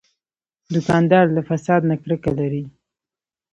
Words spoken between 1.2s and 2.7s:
له فساد نه کرکه لري.